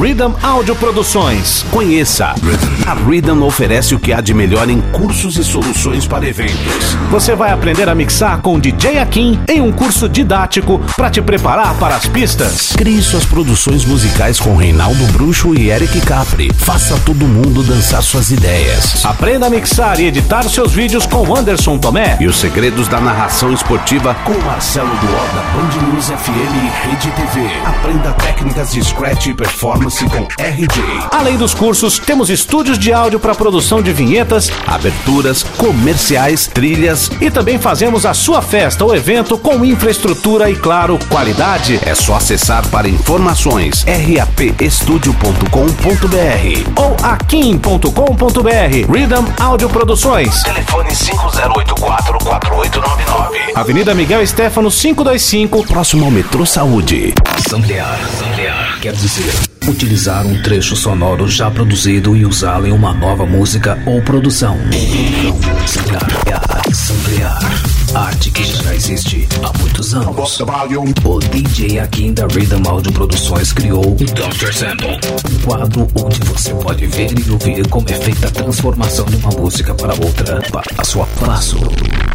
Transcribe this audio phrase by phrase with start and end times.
[0.00, 1.62] Rhythm Audio Produções.
[1.70, 2.34] Conheça.
[2.86, 6.96] A Rhythm oferece o que há de melhor em cursos e soluções para eventos.
[7.10, 11.74] Você vai aprender a mixar com DJ Akin em um curso didático para te preparar
[11.74, 12.72] para as pistas.
[12.78, 16.50] Crie suas produções musicais com Reinaldo Bruxo e Eric Capri.
[16.54, 19.04] Faça todo mundo dançar suas ideias.
[19.04, 23.52] Aprenda a mixar e editar seus vídeos com Anderson Tomé e os segredos da narração
[23.52, 27.50] esportiva com Marcelo Duó da Band News FM e Rede TV.
[27.66, 31.08] Aprenda técnicas de scratch e performance com RJ.
[31.10, 37.28] Além dos cursos, temos estúdios de áudio para produção de vinhetas, aberturas, comerciais, trilhas e
[37.30, 41.80] também fazemos a sua festa ou evento com infraestrutura e, claro, qualidade.
[41.84, 48.92] É só acessar para informações rapestudio.com.br ou akim.com.br.
[48.92, 50.44] Rhythm Áudio Produções.
[50.44, 53.56] Telefone 5084-4899.
[53.56, 57.12] Avenida Miguel Stefano 525, próximo ao Metrô Saúde.
[57.48, 63.26] Samplear, samplear quer dizer utilizar um trecho sonoro já produzido e usá-lo em uma nova
[63.26, 64.58] música ou produção.
[67.94, 70.40] Arte que já existe há muitos anos.
[71.04, 74.52] O DJ Akin da Rhythm Audio Produções criou o Dr.
[74.52, 79.16] Sample, um quadro onde você pode ver e ouvir como é feita a transformação de
[79.16, 80.40] uma música para outra,
[80.76, 81.58] passo a passo.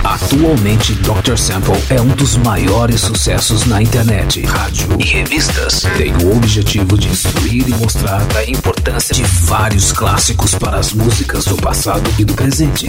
[0.03, 1.36] Atualmente, Dr.
[1.36, 5.81] Sample é um dos maiores sucessos na internet, rádio e revistas.
[5.98, 11.46] Tem o objetivo de instruir e mostrar a importância de vários clássicos para as músicas
[11.46, 12.88] do passado e do presente.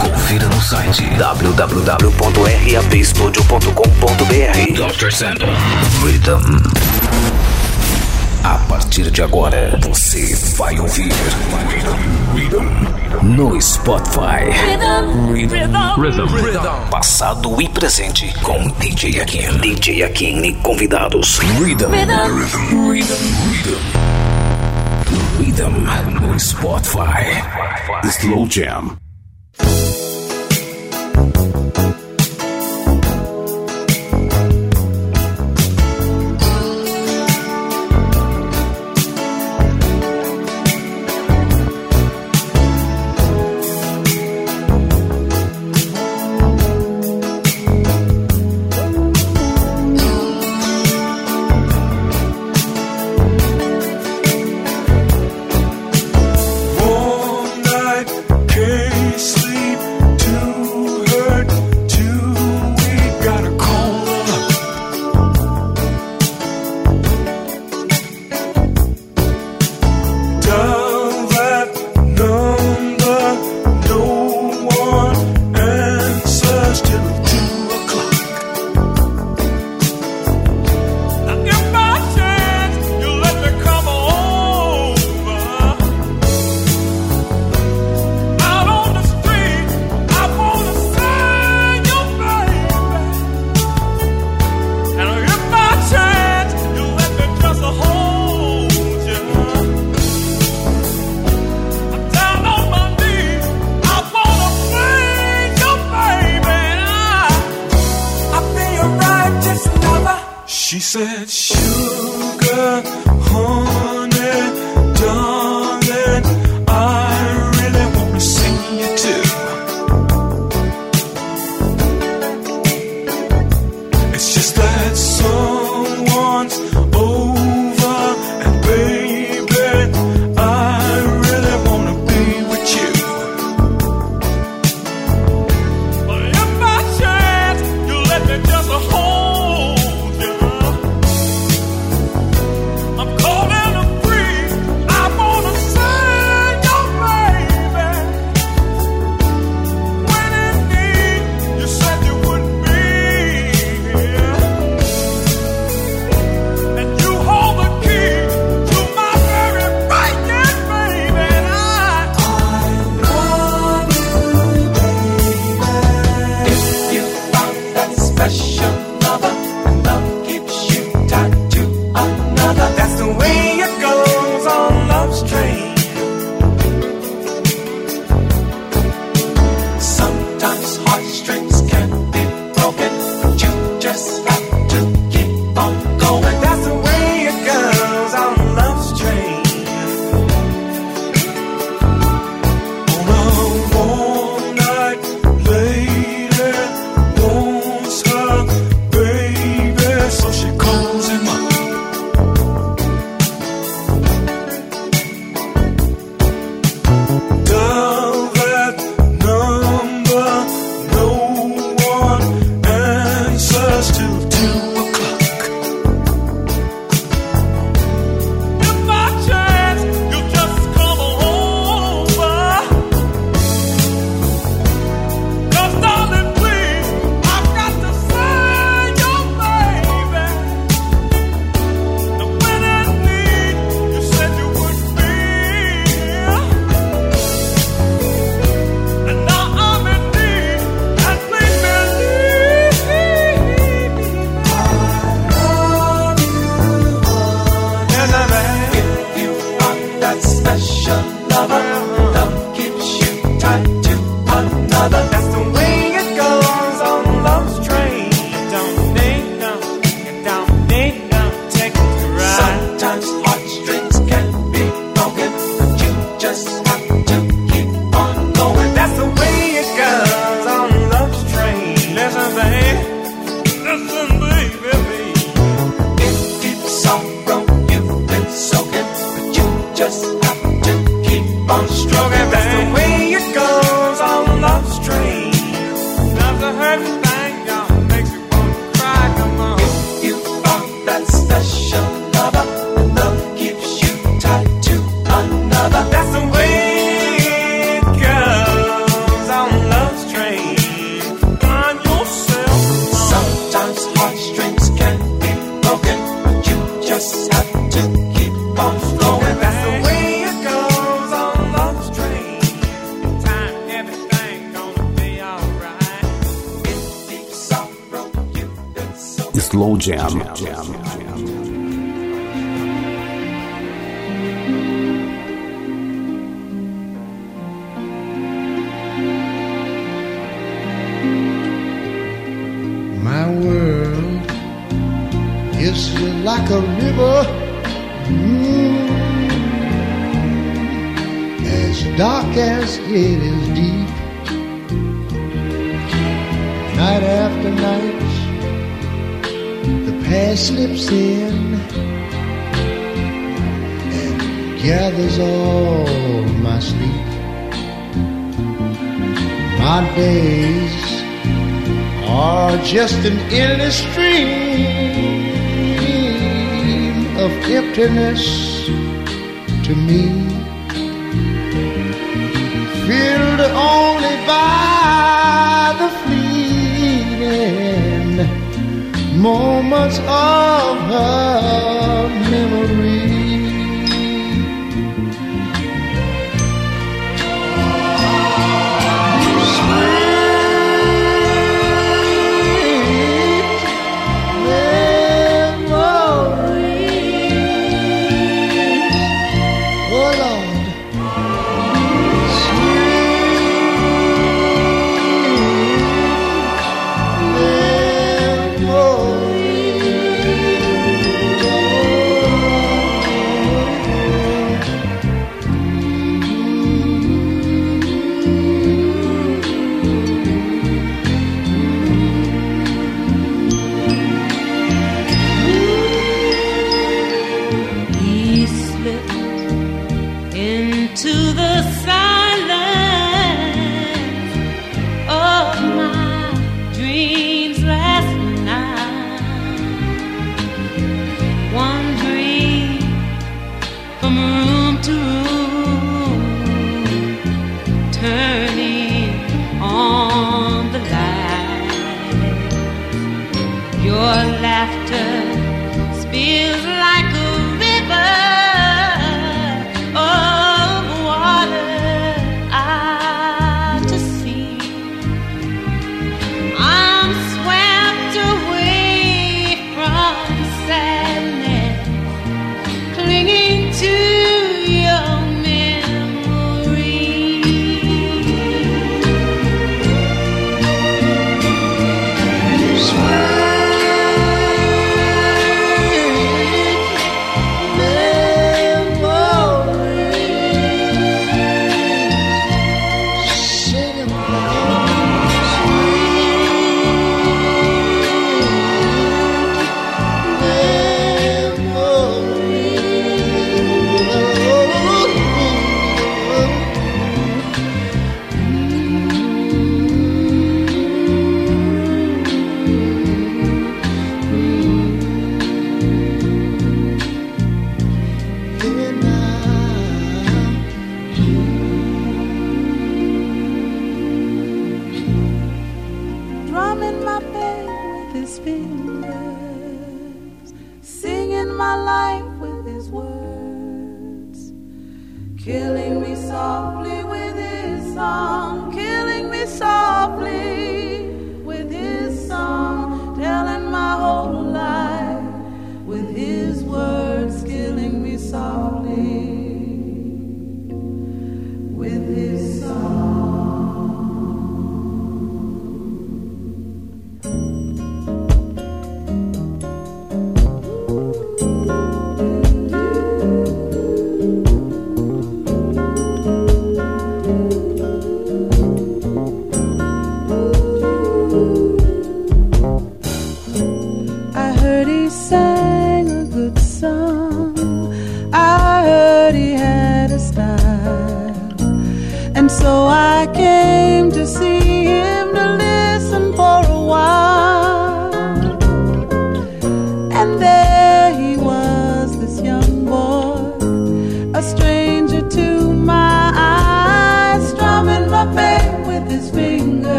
[0.00, 5.10] Confira no site www rapstudio.com.br Dr.
[5.10, 5.52] Sample
[6.02, 6.58] Rhythm.
[8.42, 11.12] A partir de agora, você vai ouvir
[13.22, 14.50] no Spotify.
[15.32, 16.88] Rhythm, Rhythm.
[16.90, 19.58] Passado e presente com DJ Akin.
[19.58, 21.38] DJ Akin e convidados.
[21.60, 21.90] Rhythm.
[21.90, 22.90] Rhythm.
[22.90, 23.14] Rhythm.
[25.38, 25.84] Rhythm.
[26.20, 27.42] No Spotify.
[28.04, 28.96] Slow Jam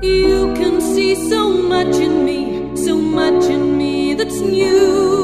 [0.00, 5.17] You can see so much in me, so much in me that's new.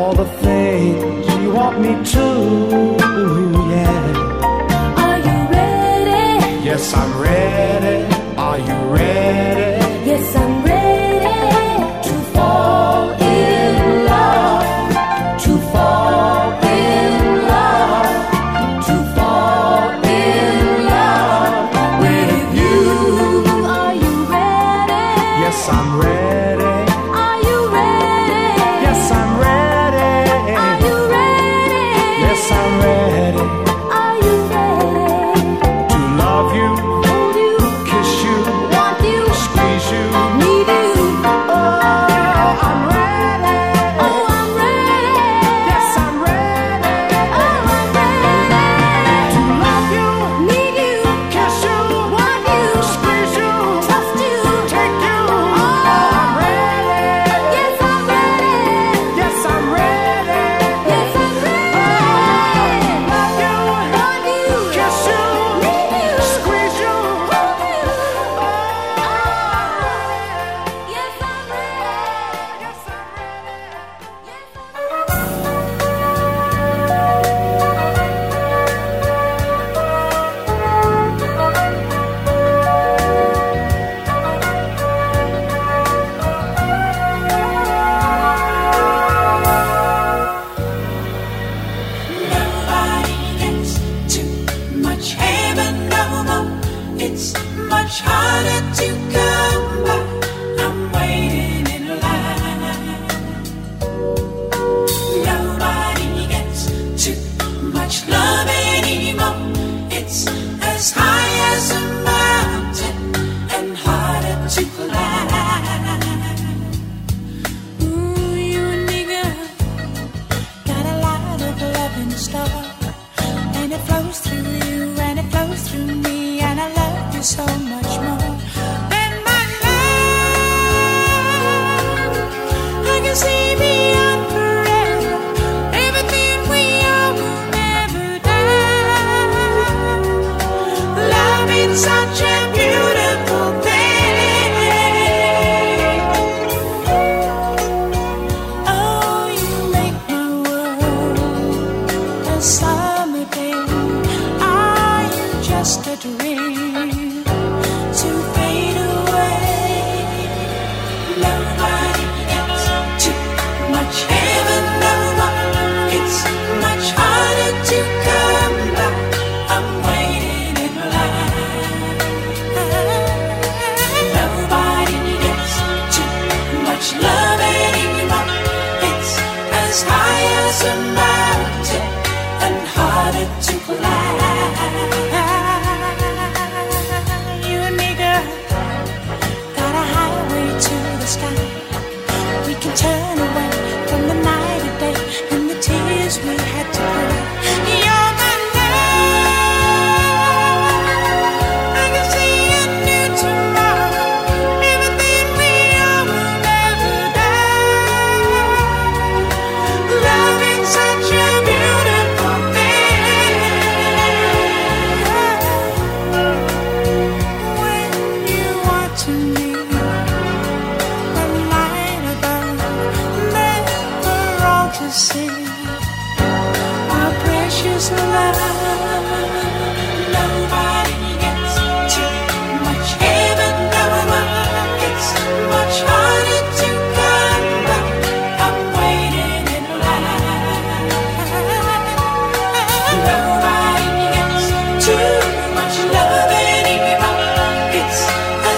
[0.00, 2.26] all the things you want me to,
[3.72, 5.02] yeah.
[5.04, 6.64] Are you ready?
[6.64, 8.09] Yes, I'm ready.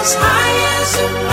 [0.03, 1.32] as high as it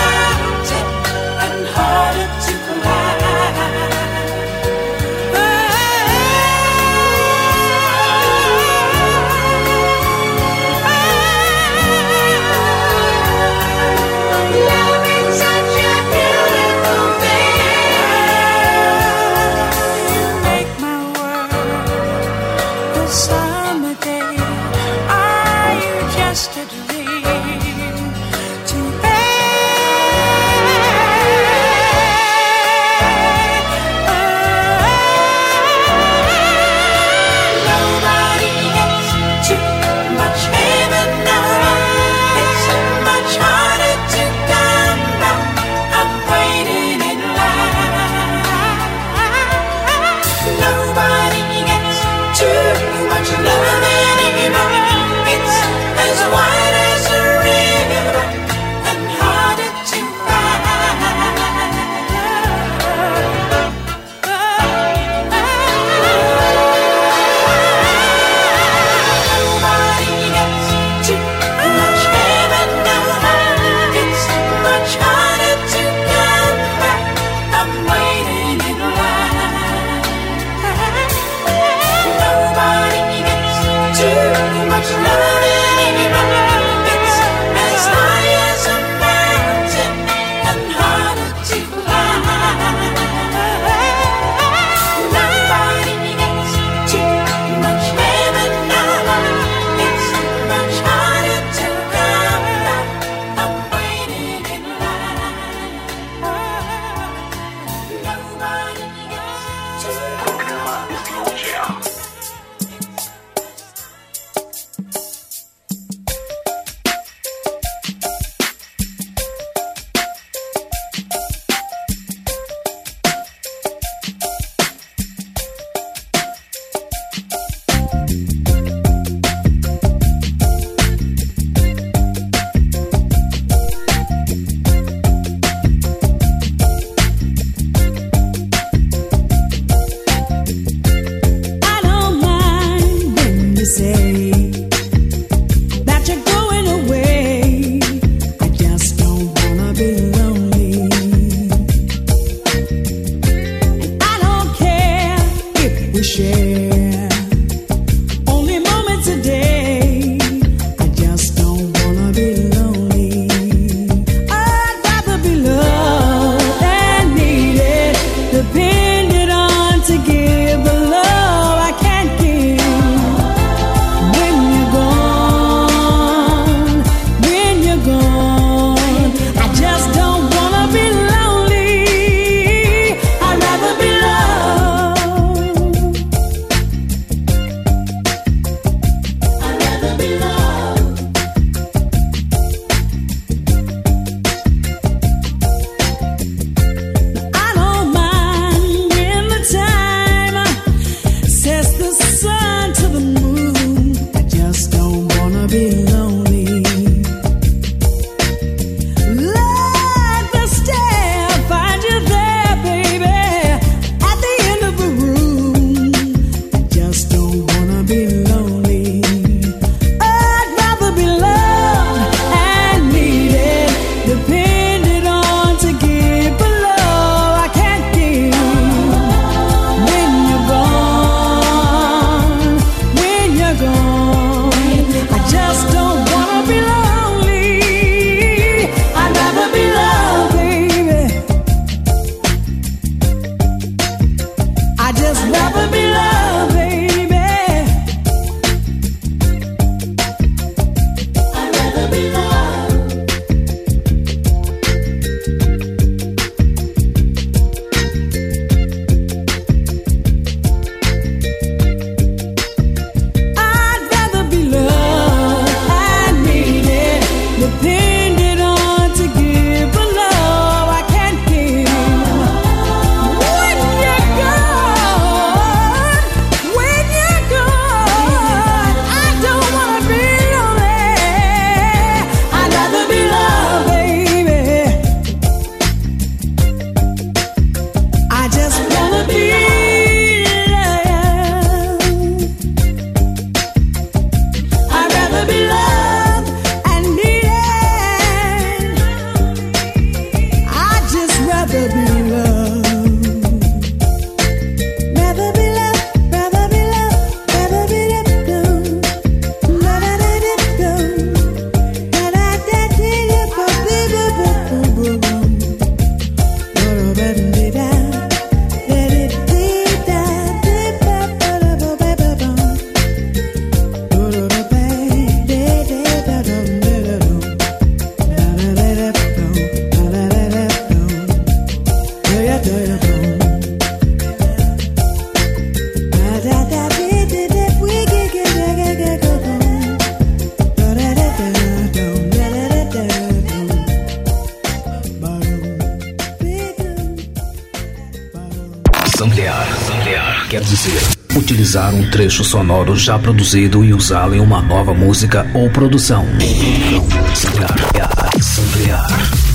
[352.49, 356.03] sonoro já produzido e usá-lo em uma nova música ou produção.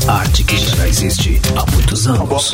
[0.08, 2.52] Arte que já existe há muitos anos.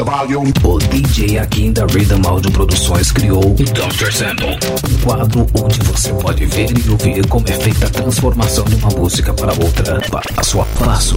[0.62, 4.12] O DJ Akin da Rhythm Audio Produções criou Dr.
[4.12, 4.58] Sample,
[4.90, 8.90] um quadro onde você pode ver e ouvir como é feita a transformação de uma
[8.90, 9.98] música para outra,
[10.36, 11.16] passo a passo.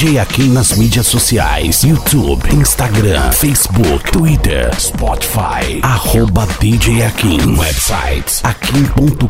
[0.00, 5.78] DJ Akin nas mídias sociais: YouTube, Instagram, Facebook, Twitter, Spotify.
[5.82, 7.54] Arroba DJ Akin.
[7.54, 9.20] Websites: akin.com.br.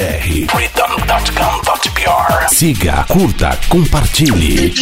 [0.57, 2.47] Rhythm.com.br.
[2.51, 4.73] Siga, curta, compartilhe.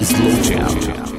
[0.00, 1.17] Slow Jam.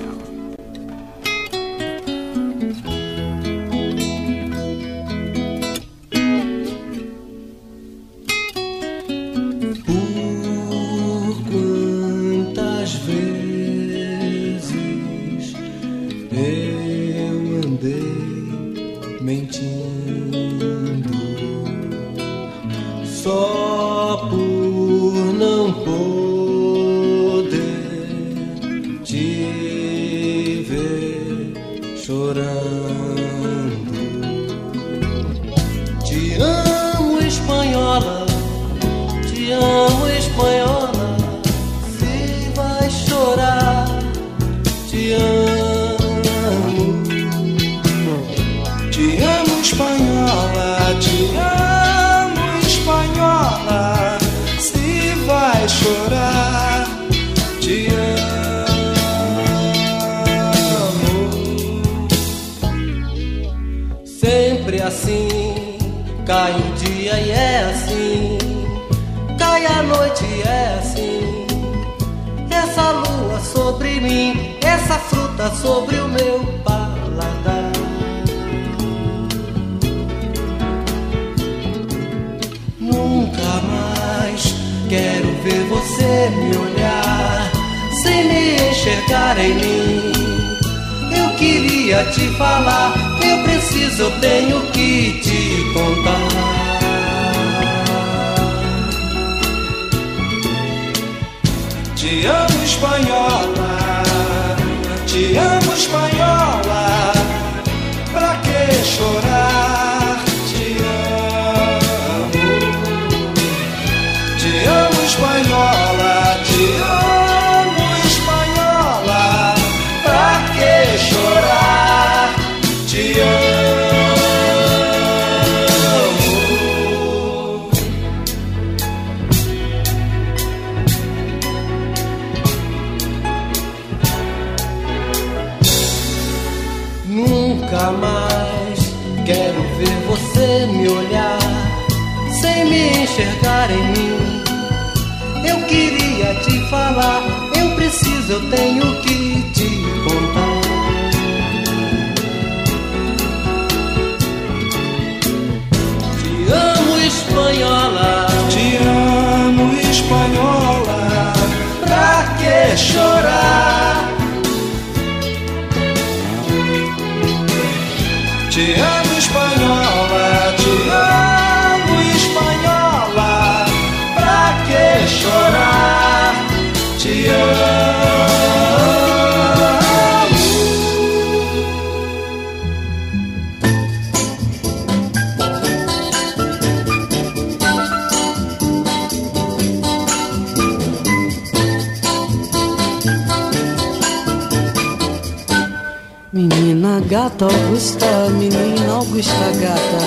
[196.32, 200.04] Menina gata Augusta, menina Augusta gata.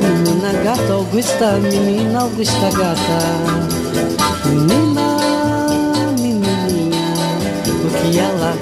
[0.00, 3.18] Menina gata Augusta, menina Augusta gata.
[4.44, 5.16] Menina,
[6.16, 7.12] menininha,
[7.66, 8.54] o que ela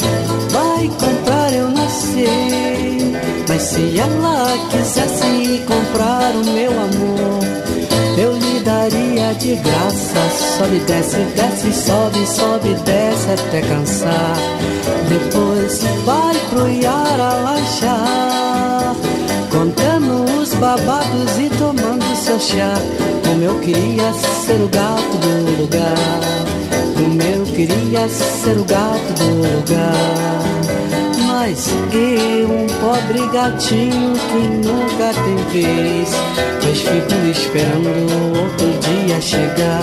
[0.53, 3.14] vai comprar eu não sei.
[3.47, 7.66] Mas se ela quisesse comprar o meu amor
[8.67, 10.29] daria de graça.
[10.59, 14.37] Sobe, desce, desce, sobe, sobe, desce até cansar.
[15.09, 18.97] Depois vai pro Yara lanchar,
[19.51, 22.75] contando os babados e tomando seu chá.
[23.25, 26.21] Como eu queria ser o gato do lugar.
[26.97, 30.56] Como eu queria ser o gato do lugar.
[31.49, 36.09] Mas eu, um pobre gatinho que nunca tem vez,
[36.61, 39.80] pois fico esperando outro dia chegar.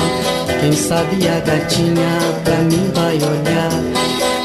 [0.59, 3.71] Quem sabe a gatinha pra mim vai olhar.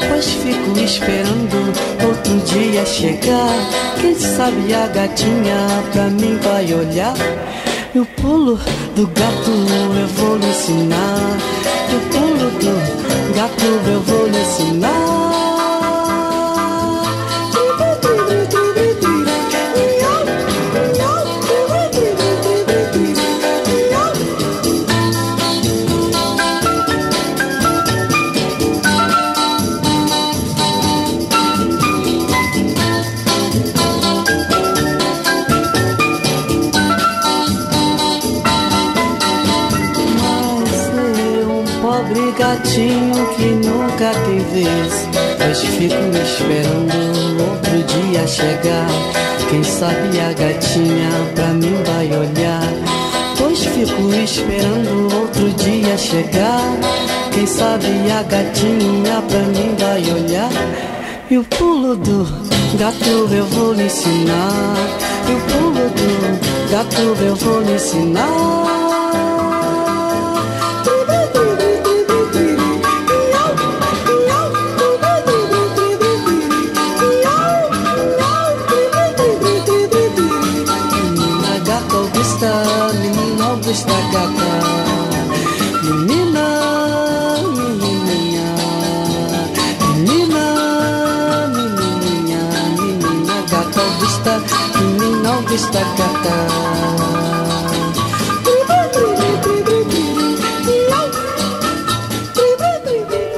[0.07, 1.73] Pois fico esperando
[2.07, 3.53] outro dia chegar.
[3.99, 7.15] Quem sabe a gatinha pra mim vai olhar.
[7.93, 8.57] E o pulo
[8.95, 9.51] do gato
[9.99, 11.37] eu vou lhe ensinar.
[11.91, 15.48] E o pulo do gato eu vou lhe ensinar.
[45.59, 48.87] Pois fico esperando outro dia chegar.
[49.49, 52.63] Quem sabe a gatinha pra mim vai olhar.
[53.37, 56.61] Pois fico esperando outro dia chegar.
[57.33, 60.51] Quem sabe a gatinha pra mim vai olhar.
[61.29, 62.25] E o pulo do
[62.77, 64.75] gato eu vou lhe ensinar.
[65.27, 68.78] E o pulo do gato eu vou lhe ensinar.
[95.49, 96.47] без токота.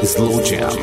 [0.01, 0.80] Излучаем.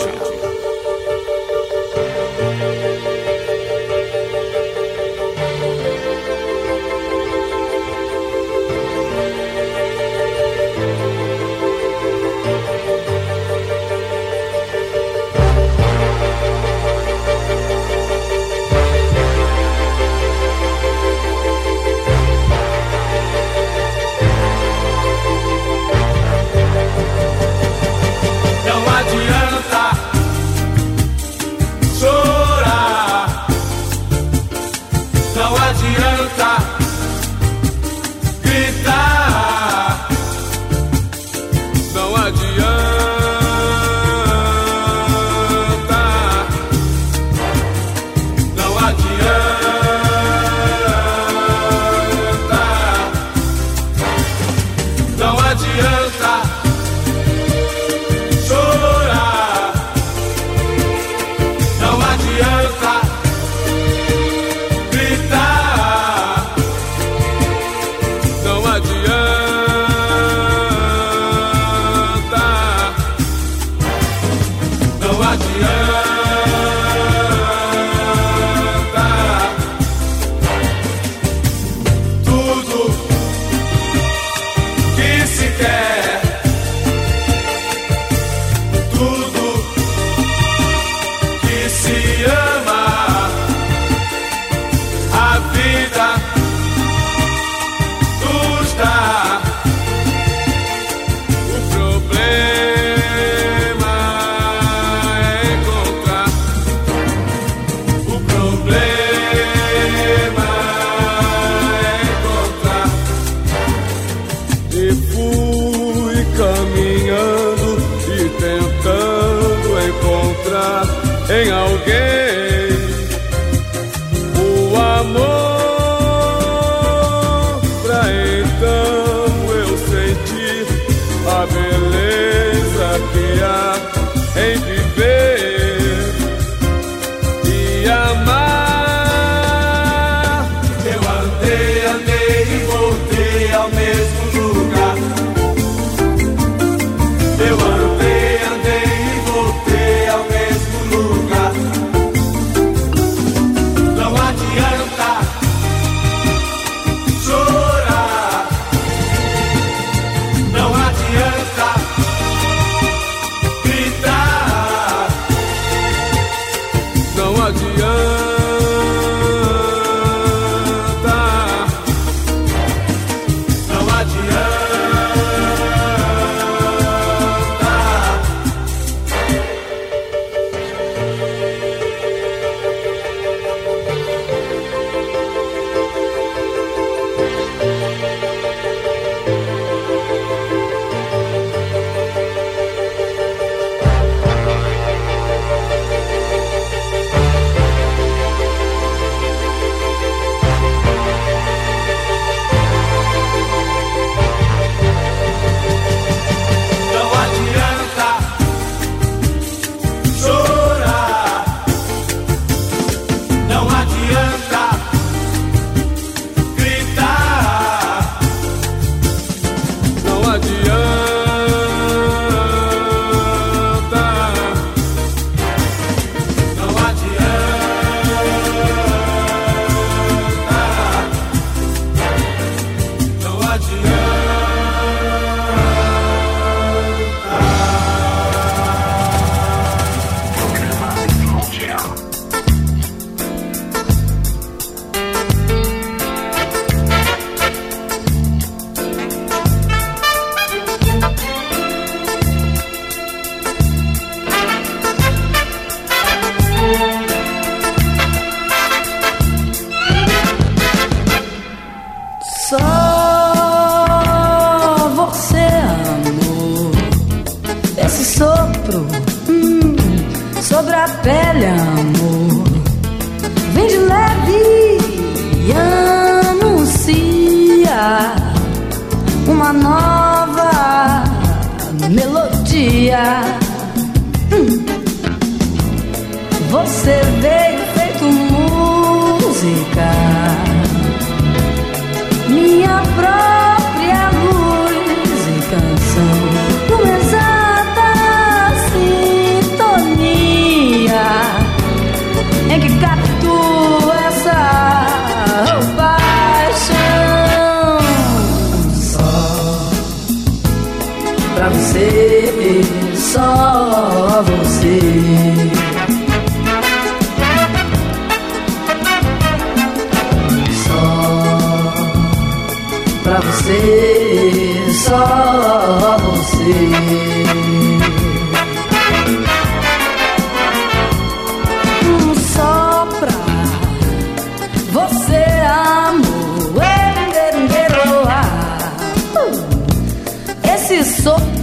[85.59, 85.98] weekend.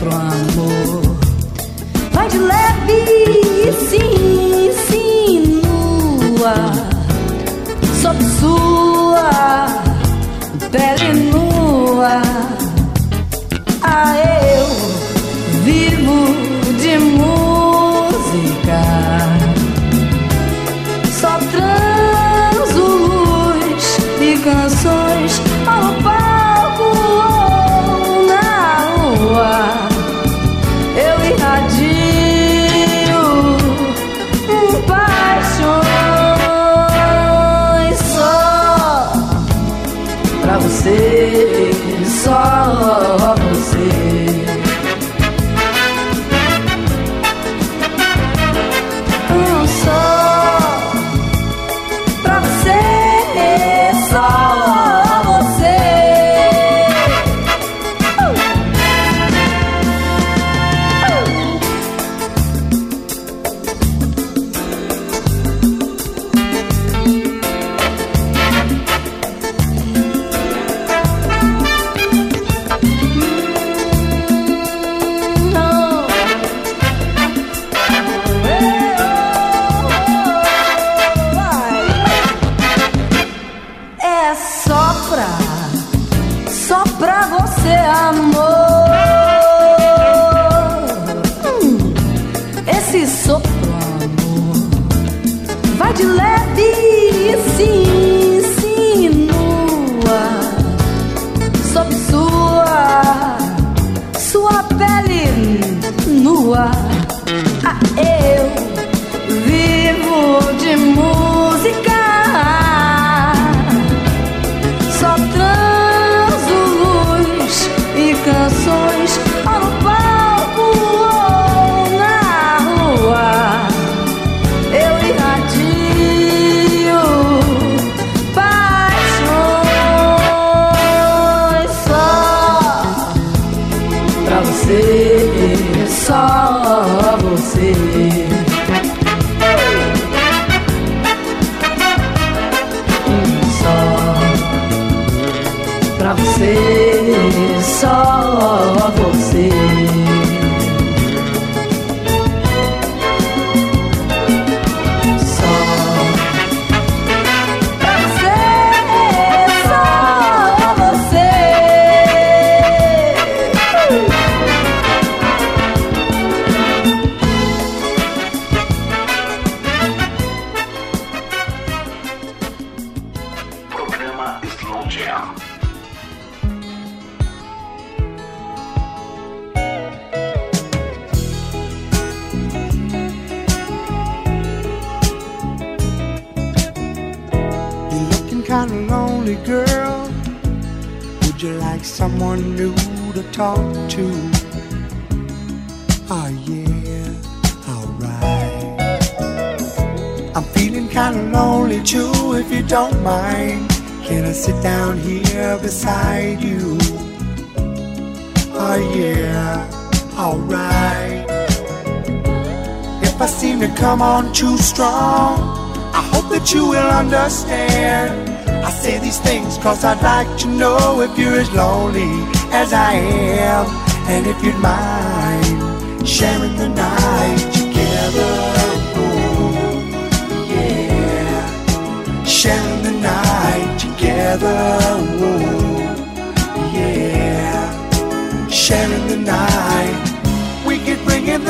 [0.06, 1.18] pro amor.
[2.12, 2.94] Vai de leve
[3.66, 3.98] e se
[5.48, 6.56] insinua
[8.02, 9.30] sob sua
[10.72, 11.25] pele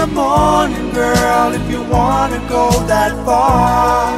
[0.08, 4.12] morning, girl, if you wanna go that far.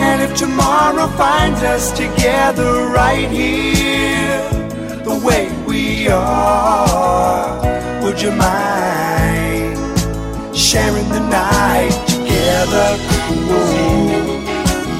[0.00, 4.40] And if tomorrow finds us together right here,
[5.04, 7.60] the way we are,
[8.02, 9.76] would you mind
[10.56, 12.96] sharing the night together?
[13.48, 14.40] Whoa,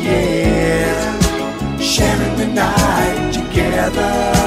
[0.02, 4.40] yeah, sharing the night together.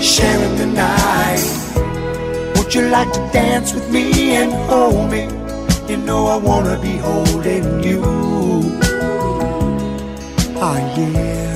[0.00, 1.63] Sharing the night.
[2.74, 5.28] You like to dance with me and hold me?
[5.88, 8.02] You know I wanna be holding you.
[10.56, 11.54] Oh yeah,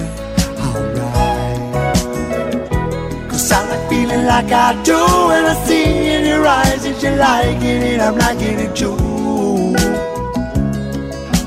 [0.65, 1.99] alright.
[3.29, 7.17] Cause I like feeling like I do when I see in your eyes that you're
[7.17, 8.95] liking it, I'm liking it too.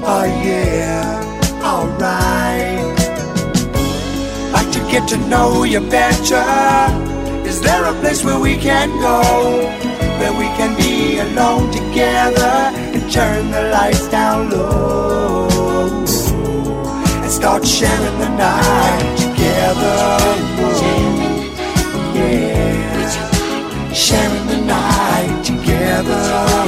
[0.04, 2.98] Oh yeah, alright.
[4.52, 7.11] Like to get to know you better.
[7.62, 9.22] Is there a place where we can go?
[10.18, 15.48] Where we can be alone together and turn the lights down low
[17.22, 19.96] and start sharing the night together.
[22.16, 26.61] Yeah, sharing the night together.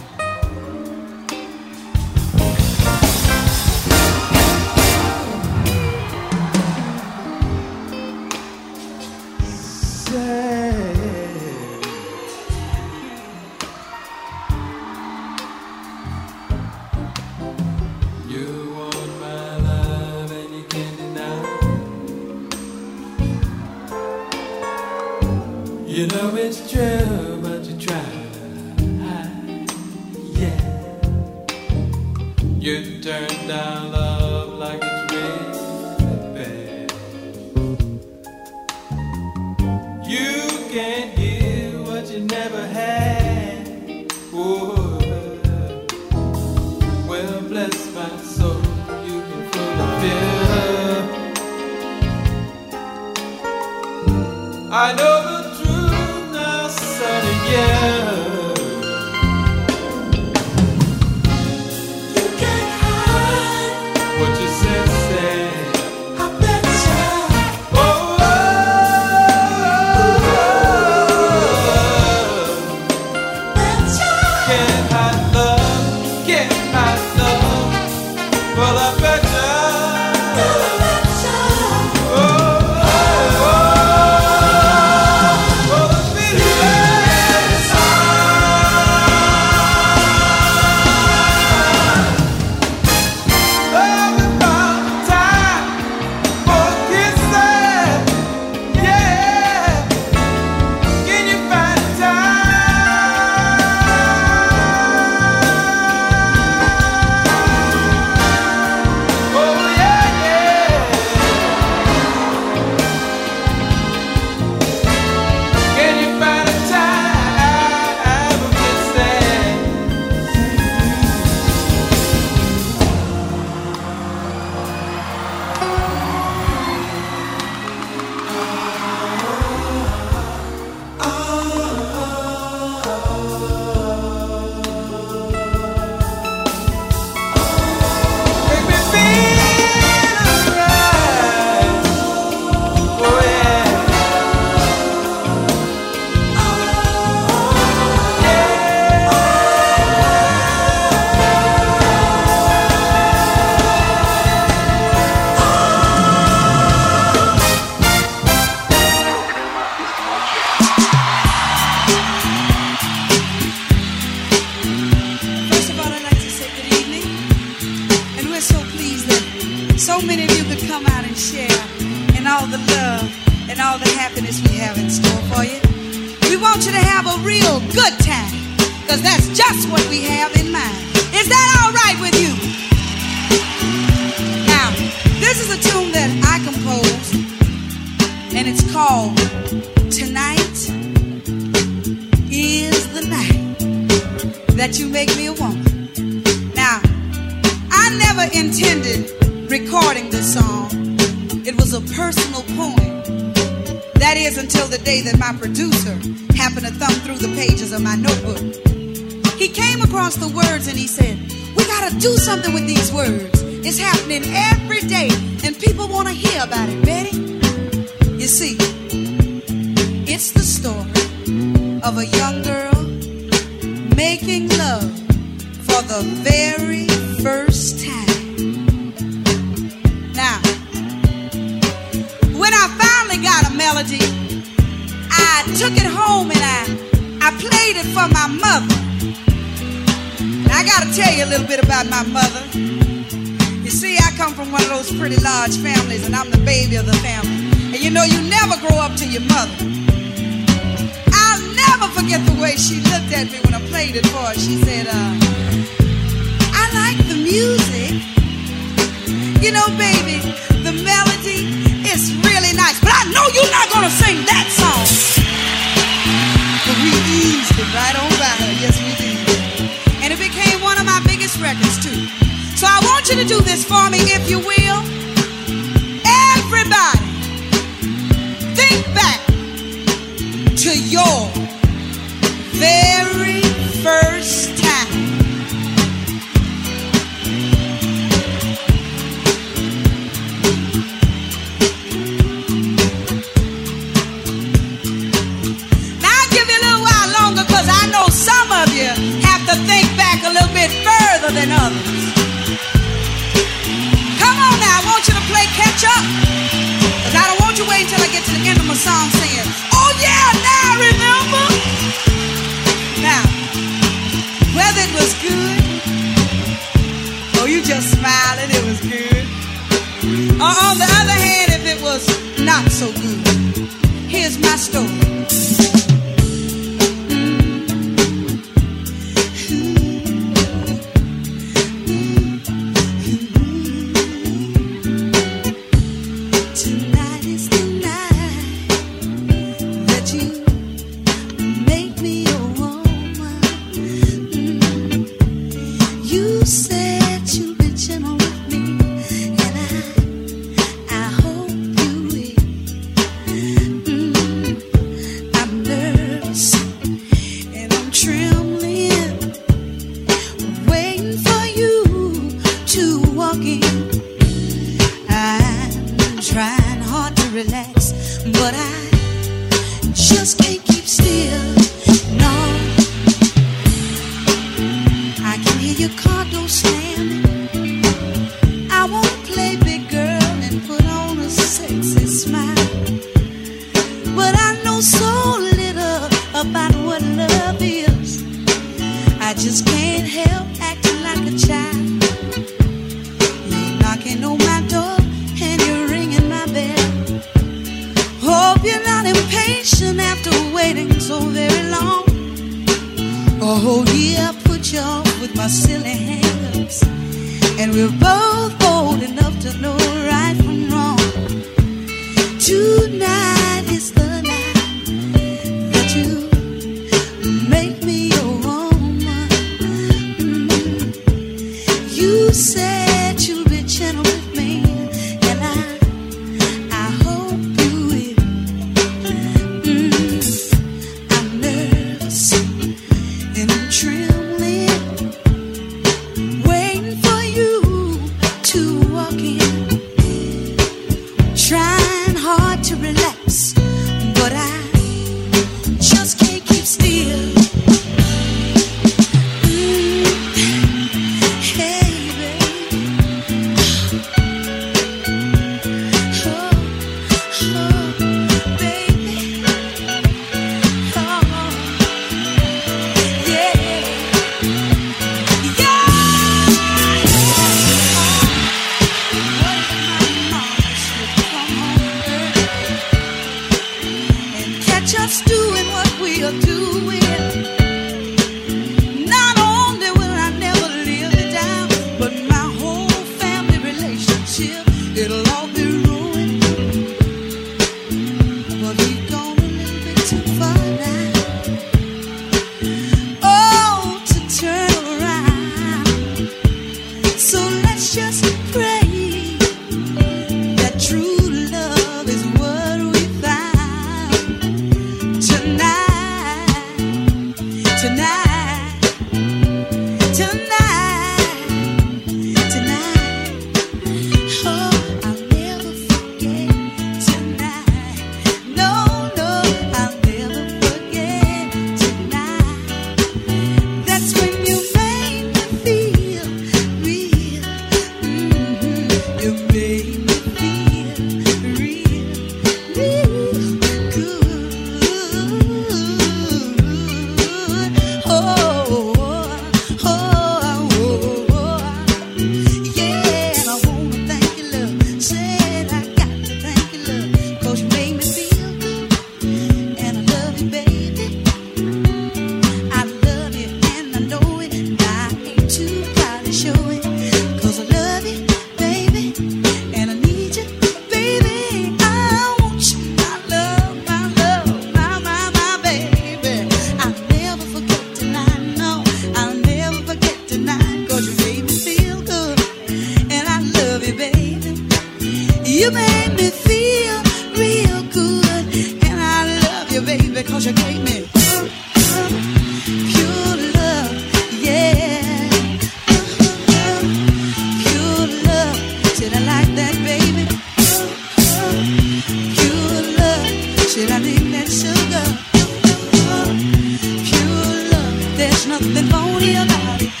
[598.47, 600.00] nothing phony about it.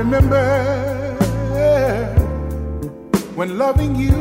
[0.00, 1.14] remember
[3.34, 4.19] when loving you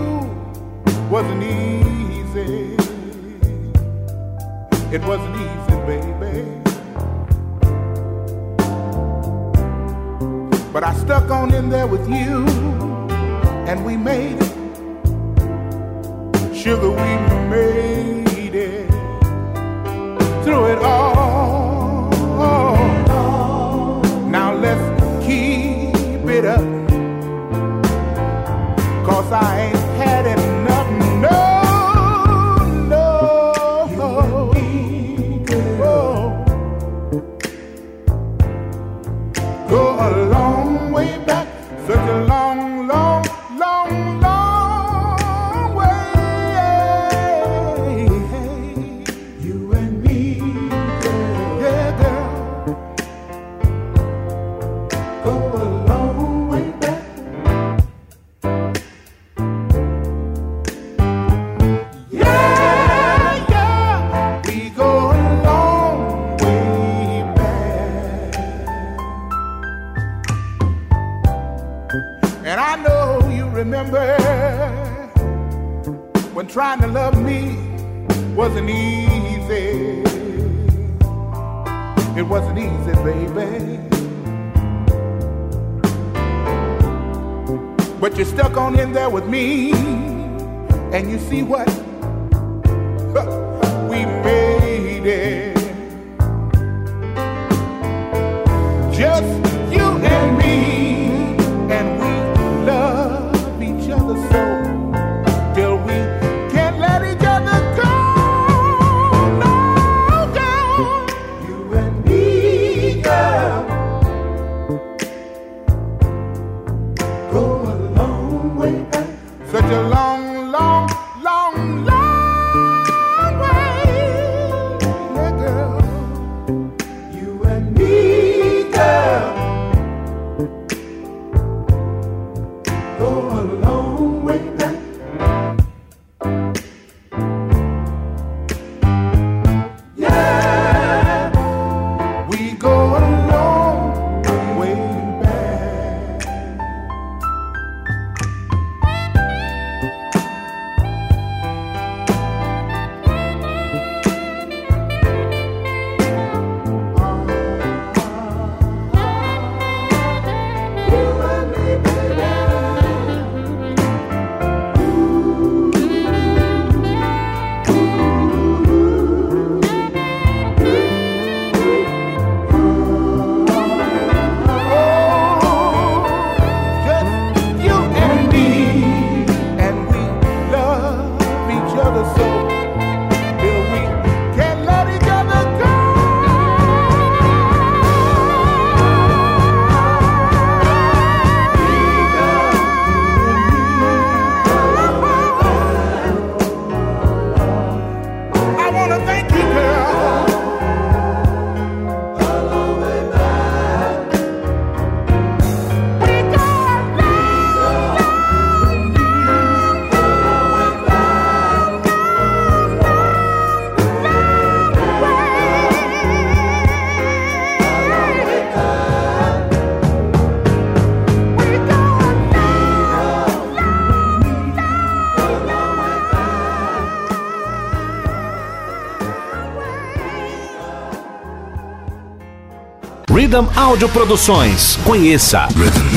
[233.29, 234.79] Rhythm Audio Produções.
[234.83, 235.47] Conheça.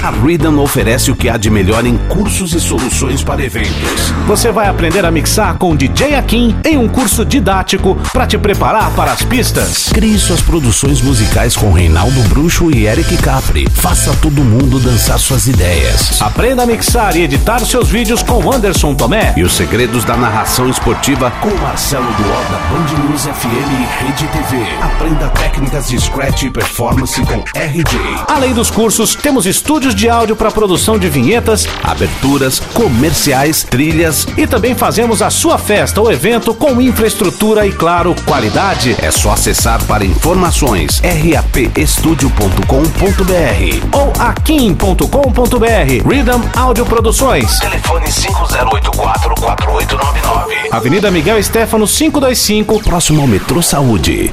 [0.02, 4.12] A Rhythm oferece o que há de melhor em cursos e soluções para eventos.
[4.26, 8.90] Você vai aprender a mixar com DJ Akin em um curso didático para te preparar
[8.90, 9.88] para as pistas.
[9.94, 13.66] Crie suas produções musicais com Reinaldo Bruxo e Eric Capri.
[13.70, 16.20] Faça todo mundo dançar suas ideias.
[16.20, 20.68] Aprenda a mixar e editar seus vídeos com Anderson Tomé e os segredos da narração
[20.68, 24.66] esportiva com Marcelo Duol da Band News FM e Rede TV.
[24.82, 27.98] Aprenda técnicas de scratch e performance com RJ.
[28.28, 34.46] Além dos cursos, temos estúdios de áudio para produção de vinhetas, aberturas, comerciais, trilhas e
[34.46, 38.96] também fazemos a sua festa ou evento com infraestrutura e, claro, qualidade.
[39.00, 46.08] É só acessar para informações rapestudio.com.br ou akim.com.br.
[46.08, 47.58] Rhythm Áudio Produções.
[47.58, 50.68] Telefone 5084-4899.
[50.70, 54.32] Avenida Miguel Stefano 525, próximo ao Metrô Saúde.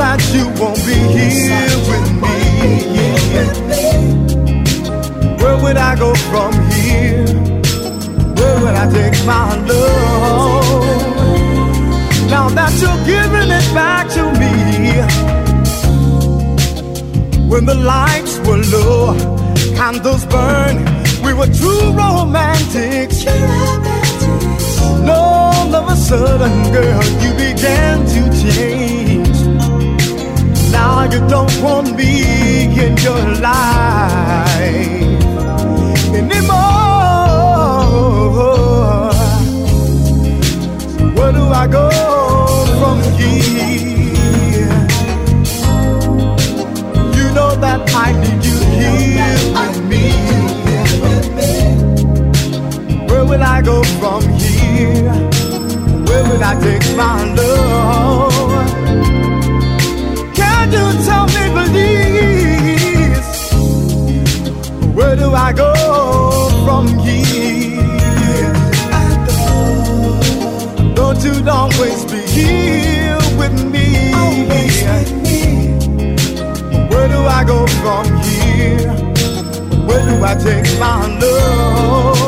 [0.00, 2.36] That you won't be here with me.
[5.42, 7.26] Where would I go from here?
[8.38, 10.80] Where would I take my love?
[12.34, 14.52] Now that you're giving it back to me.
[17.52, 19.14] When the lights were low,
[19.76, 20.76] candles burn,
[21.24, 23.26] we were true romantics.
[24.96, 28.79] And all of a sudden, girl, you began to change.
[31.00, 34.68] Now you don't want me in your life
[36.12, 36.60] anymore.
[41.16, 41.88] Where do I go
[42.80, 44.76] from here?
[47.16, 50.04] You know that I need you here with me.
[53.08, 55.14] Where will I go from here?
[56.08, 58.29] Where will I take my love?
[60.72, 63.28] You tell me, please?
[64.94, 65.72] Where do I go
[66.64, 68.52] from here?
[70.94, 74.12] Don't you always be here with me?
[76.90, 78.92] Where do I go from here?
[79.86, 82.18] Where do I take my love?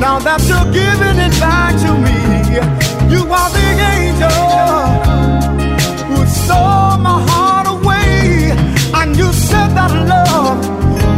[0.00, 2.18] Now that you're giving it back to me,
[3.14, 5.09] you are the angel
[6.50, 8.50] stole my heart away.
[8.98, 10.58] And you said that love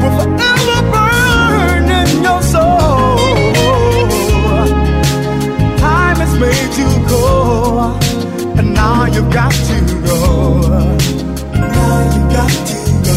[0.00, 3.16] will forever burn in your soul.
[5.86, 7.24] Time has made you go,
[8.58, 9.78] and now you've got to
[10.08, 10.18] go.
[11.76, 12.78] Now you've got to
[13.08, 13.16] go.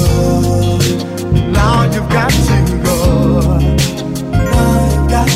[1.60, 2.98] Now you've got to go.
[4.52, 5.30] Now you've got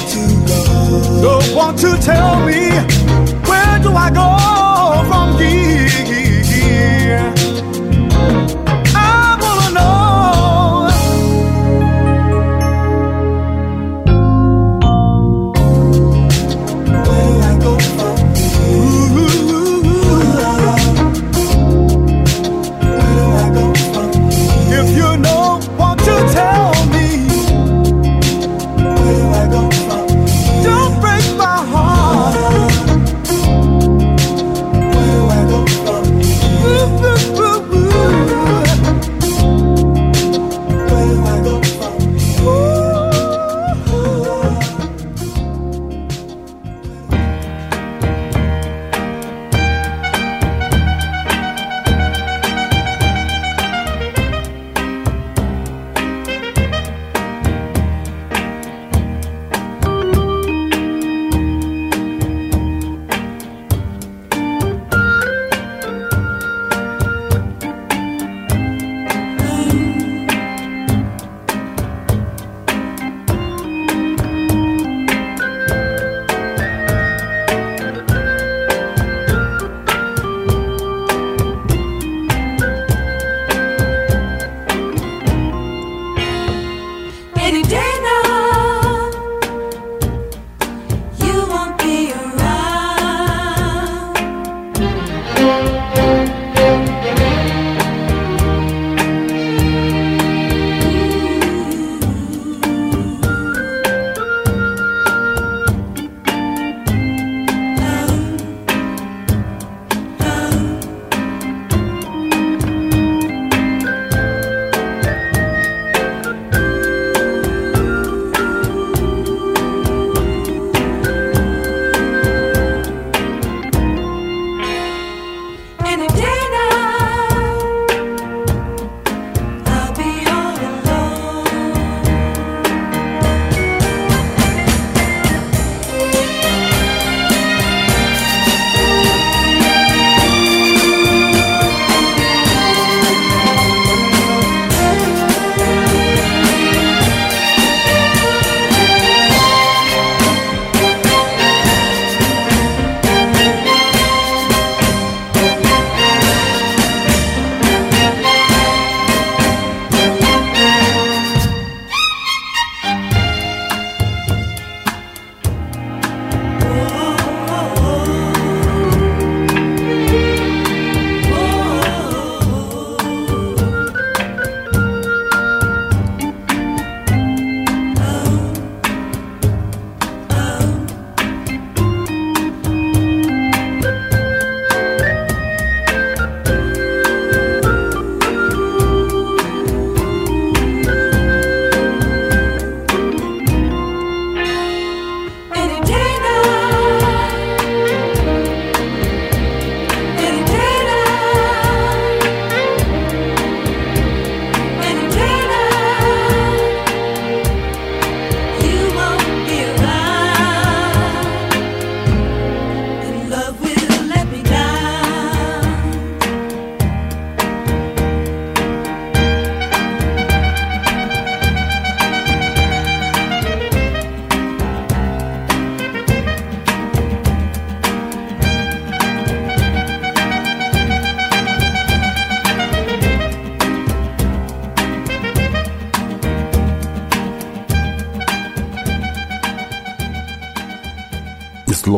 [1.83, 2.61] to tell me
[3.47, 4.48] where do I go?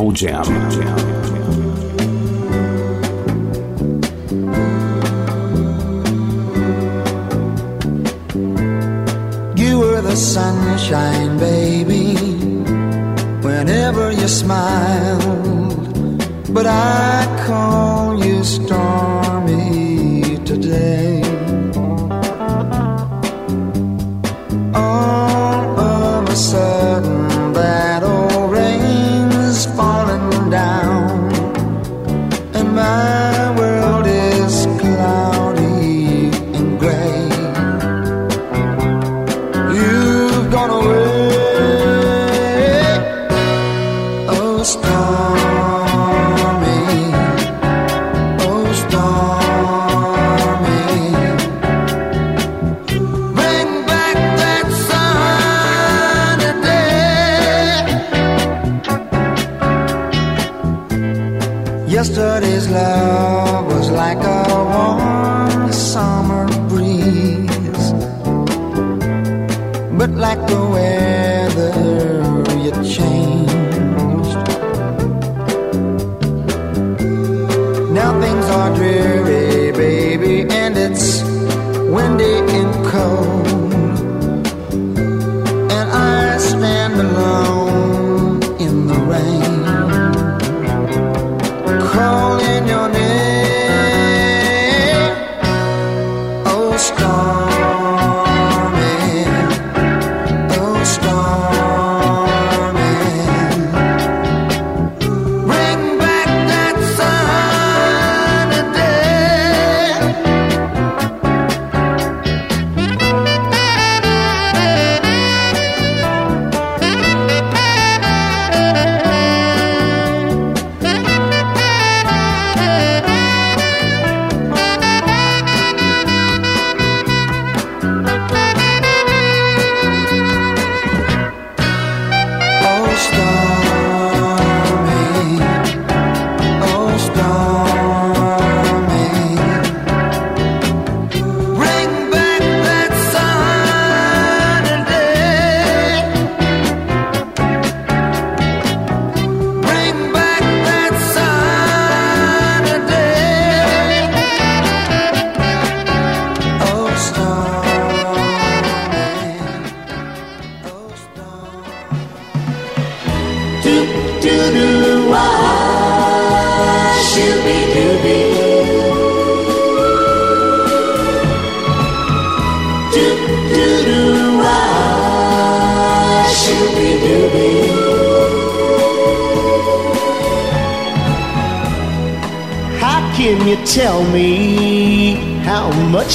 [0.02, 0.46] Slow Jam.
[9.56, 12.16] You were the sunshine, baby,
[13.48, 15.84] whenever you smiled.
[16.52, 17.01] But I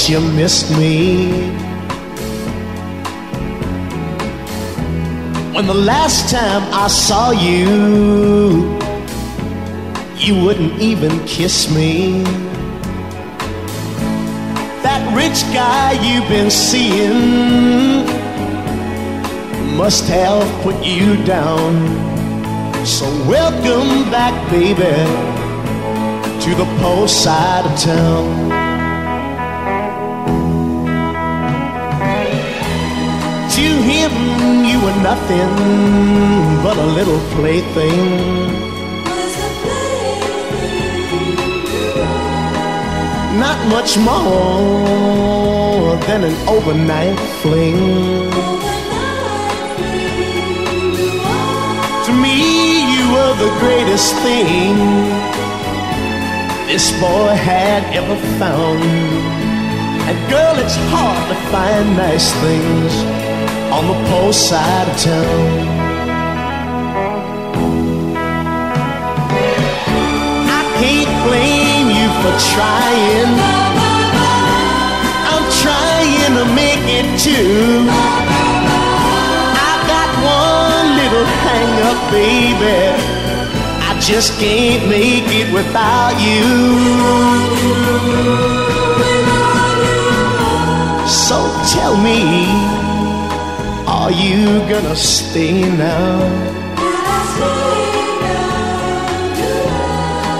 [0.09, 1.31] you missed me?
[5.53, 8.77] When the last time I saw you,
[10.15, 12.23] you wouldn't even kiss me.
[14.83, 18.05] That rich guy you've been seeing
[19.75, 21.73] must have put you down.
[22.85, 25.37] So welcome back, baby
[26.47, 28.66] to the poor side of town.
[33.57, 34.13] To him,
[34.65, 35.49] you were nothing
[36.61, 38.53] but a little plaything.
[43.39, 48.29] Not much more than an overnight fling.
[52.05, 52.37] To me,
[52.93, 54.75] you were the greatest thing
[56.67, 58.83] this boy had ever found.
[60.07, 63.26] And girl, it's hard to find nice things
[63.77, 65.49] on the poor side of town.
[70.59, 73.31] I can't blame you for trying.
[75.31, 77.85] I'm trying to make it too.
[79.69, 80.09] I got
[80.41, 82.81] one little hang up, baby.
[83.89, 86.47] I just can't make it without you.
[91.07, 91.37] So
[91.73, 92.86] tell me,
[94.07, 96.19] are you gonna stay now?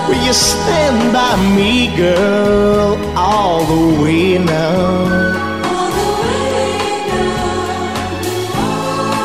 [0.08, 5.04] Will you stand by me, girl, all the way now?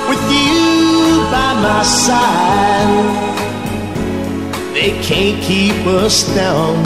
[0.10, 3.00] With you by my side,
[4.74, 6.84] they can't keep us down.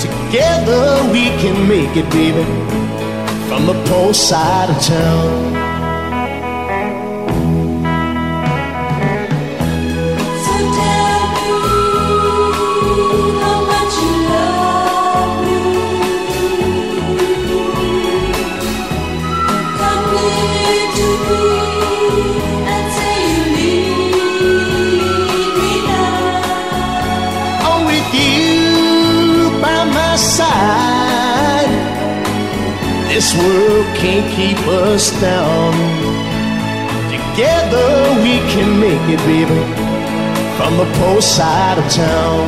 [0.00, 2.44] Together we can make it, baby,
[3.46, 5.53] from the pole side of town.
[33.44, 35.72] world can't keep us down.
[37.14, 37.90] Together
[38.24, 39.62] we can make it, baby,
[40.56, 42.46] from the poor side of town.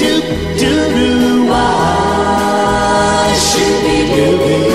[0.00, 0.12] Do
[0.62, 1.64] do do, I
[3.46, 4.69] should be do?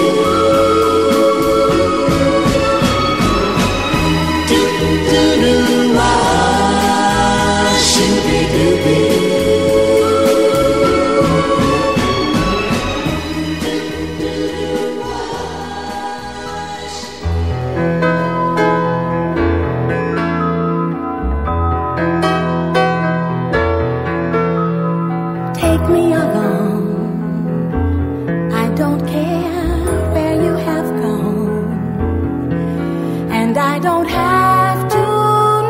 [33.85, 35.05] don't have to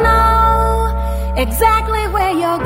[0.05, 2.64] know exactly where you're going.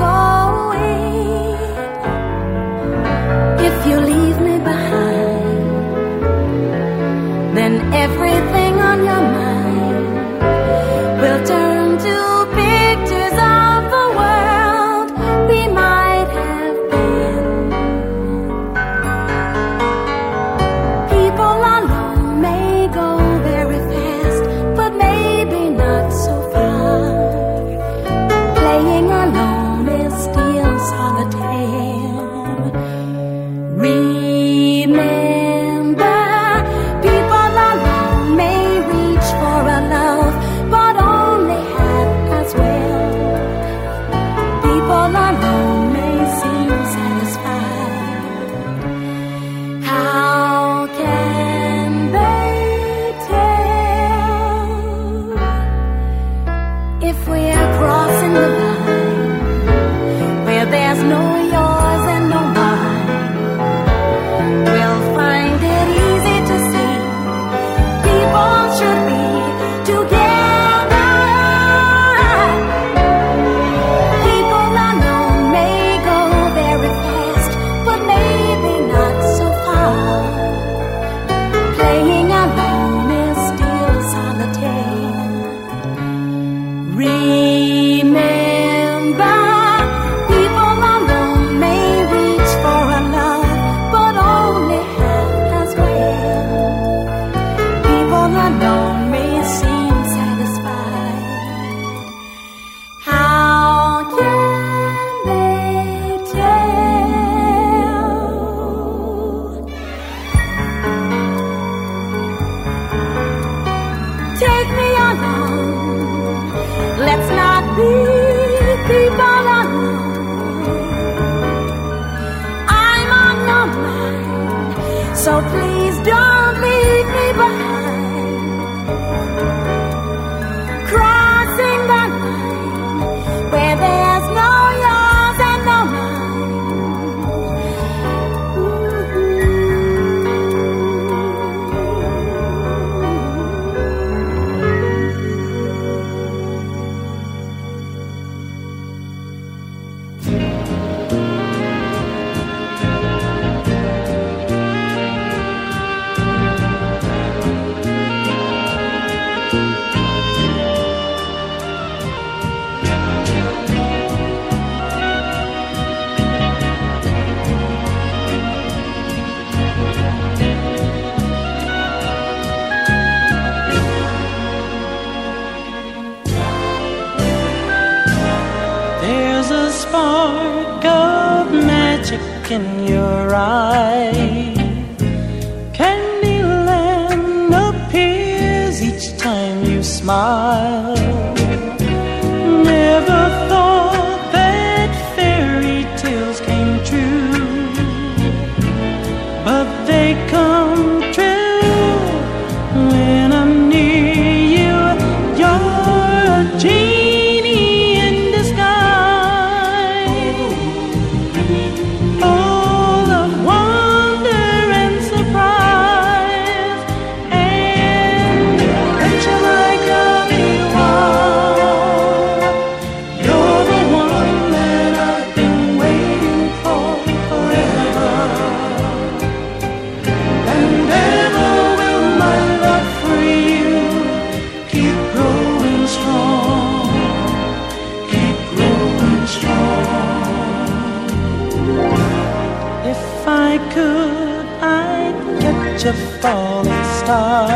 [243.32, 247.48] I could, I'd catch a falling star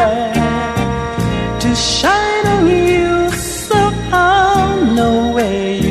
[1.61, 4.93] to shine on you somehow.
[4.93, 5.82] No way.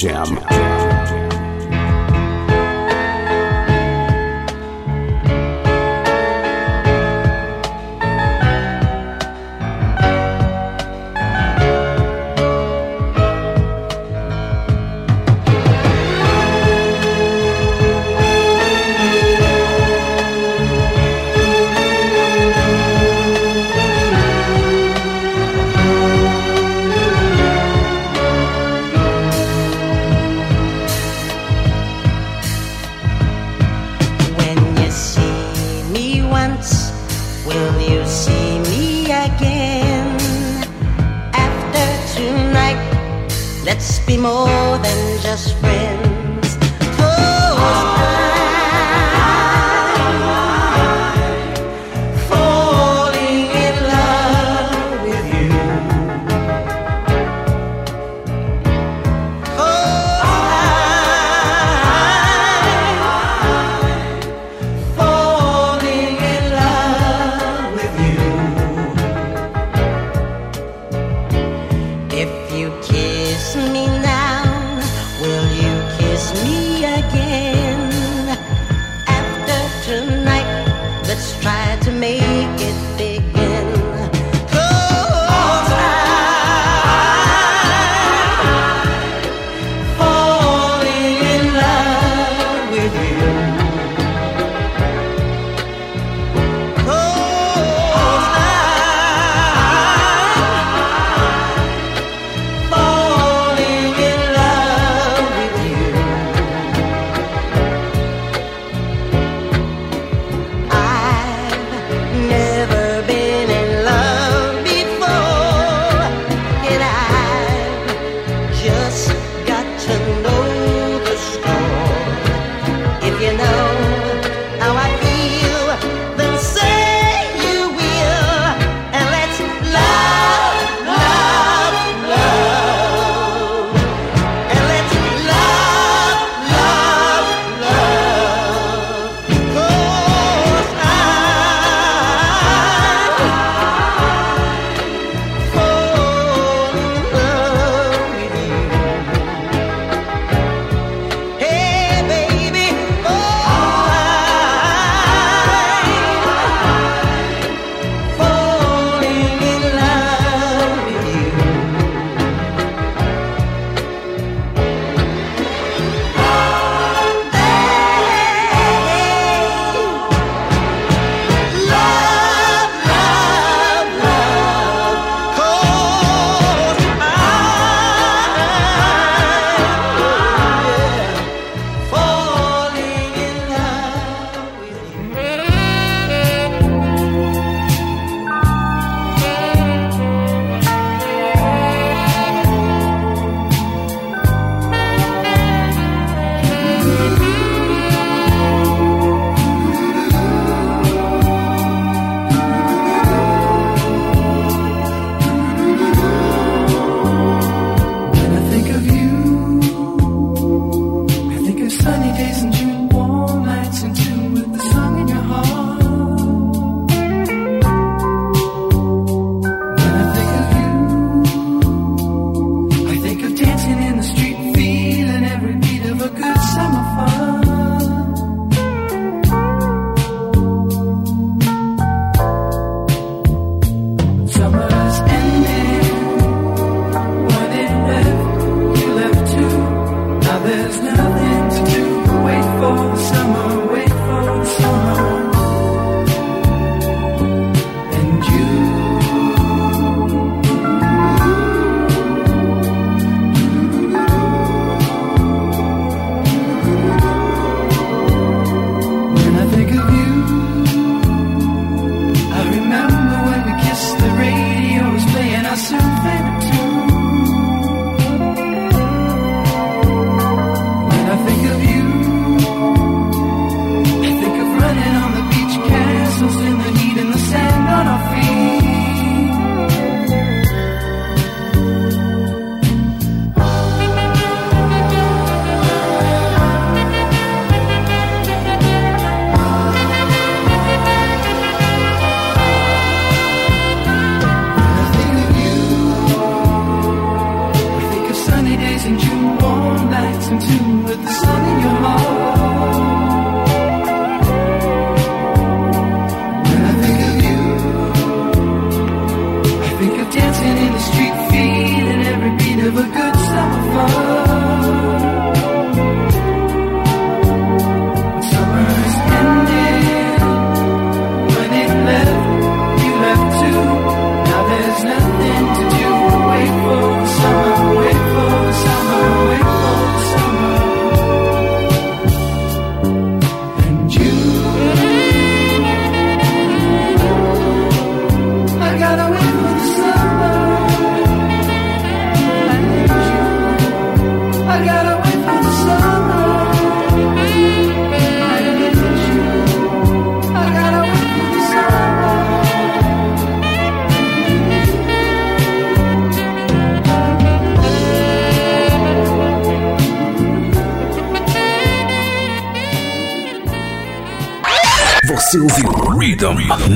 [0.00, 0.59] Jam.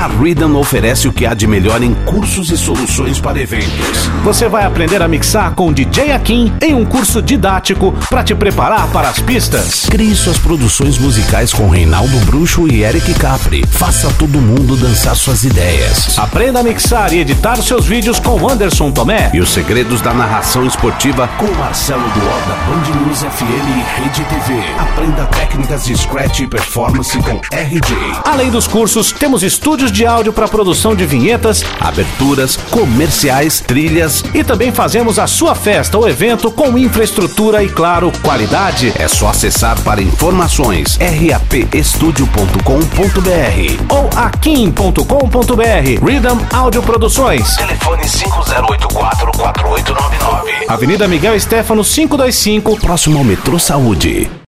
[0.00, 4.08] A Rhythm oferece o que há de melhor em cursos e soluções para eventos.
[4.22, 8.88] Você vai aprender a mixar com DJ Akin em um curso didático para te preparar
[8.88, 9.86] para as pistas.
[9.90, 13.64] Crie suas produções musicais com Reinaldo Bruxo e Eric Capri.
[13.66, 16.18] Faça todo mundo dançar suas ideias.
[16.18, 20.66] Aprenda a mixar e editar seus vídeos com Anderson Tomé e os segredos da narração
[20.66, 24.62] esportiva com Marcelo Duó da Band News FM e Rede TV.
[24.78, 28.22] Aprenda técnicas de scratch e performance com RJ.
[28.24, 34.44] Além dos cursos, temos estúdios de áudio para produção de vinhetas, aberturas, comerciais, trilhas e
[34.44, 38.92] também fazemos a sua festa ou evento com infraestrutura e, claro, qualidade.
[38.96, 46.04] É só acessar para informações rapestudio.com.br ou akim.com.br.
[46.04, 47.56] Rhythm Áudio Produções.
[47.56, 50.68] Telefone 5084-4899.
[50.68, 54.43] Avenida Miguel Stefano 525, próximo ao Metrô Saúde.